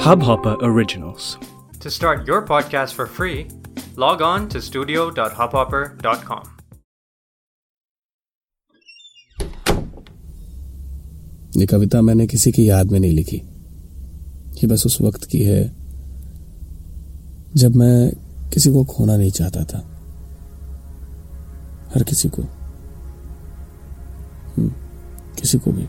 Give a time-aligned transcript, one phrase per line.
[0.00, 1.38] Hubhopper Originals.
[1.80, 3.48] To start your podcast for free,
[3.96, 6.44] log on to studio.hubhopper.com.
[11.56, 13.36] ये कविता मैंने किसी की याद में नहीं लिखी
[14.56, 15.62] ये बस उस वक्त की है
[17.56, 17.94] जब मैं
[18.54, 19.78] किसी को खोना नहीं चाहता था
[21.94, 22.42] हर किसी को
[24.56, 24.68] हम्म,
[25.40, 25.86] किसी को भी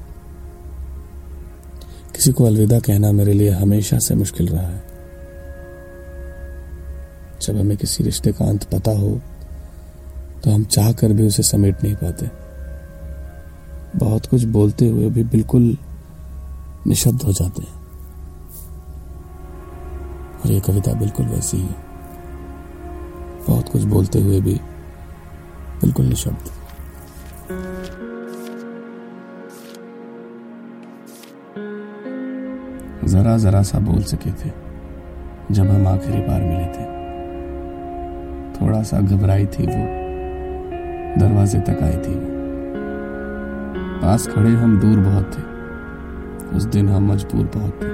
[2.21, 4.83] किसी को अलविदा कहना मेरे लिए हमेशा से मुश्किल रहा है।
[7.41, 9.09] जब हमें किसी रिश्ते का अंत पता हो
[10.43, 12.29] तो हम चाह कर भी उसे समेट नहीं पाते।
[13.99, 15.77] बहुत कुछ बोलते हुए भी बिल्कुल
[16.87, 17.73] निशब्द हो जाते हैं।
[20.37, 21.75] और ये कविता बिल्कुल वैसी ही है।
[23.47, 24.53] बहुत कुछ बोलते हुए भी
[25.81, 26.60] बिल्कुल निशब्द।
[33.05, 34.51] जरा जरा सा बोल सके थे,
[35.51, 36.89] जब हम आखिरी बार मिले थे।
[38.55, 39.85] थोड़ा सा घबराई थी वो,
[41.19, 42.19] दरवाजे तक आई थी
[44.01, 45.41] पास खड़े हम दूर बहुत थे,
[46.57, 47.89] उस दिन हम मजबूर बहुत थे।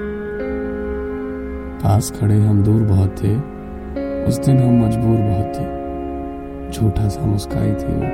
[1.78, 3.36] पास खड़े हम दूर बहुत थे,
[4.24, 8.10] उस दिन हम मजबूर बहुत थे। झूठा सा मुस्काई थी वो,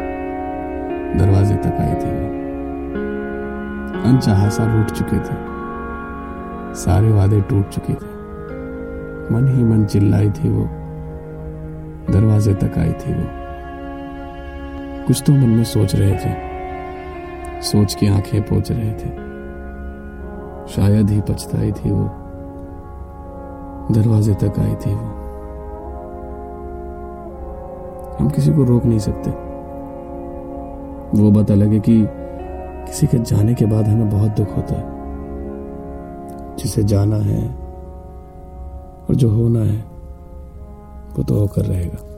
[1.19, 2.33] दरवाजे तक आई थी वो।
[4.03, 5.54] अनचाहा सा रूठ चुके थे।
[6.75, 8.15] सारे वादे टूट चुके थे।
[9.35, 10.69] मन ही मन चिल्लाई थी वो।
[12.13, 13.27] दरवाजे तक आई थी वो।
[15.07, 16.55] कुछ तो मन में सोच रहे थे।
[17.63, 19.25] सोच की आँखें पोच रहे थे।
[20.69, 22.05] शायद ही पछताई थी वो।
[23.95, 25.11] दरवाजे तक आई थी वो।
[28.21, 29.31] हम किसी को रोक नहीं सकते।
[31.23, 32.09] वो बात अलग है कि
[32.87, 34.94] किसी के जाने के बाद हमें बहुत दुख होता है।
[36.65, 37.49] जिसे जाना है
[39.09, 39.85] और जो होना है
[41.17, 42.14] वो तो होकर रहेगा।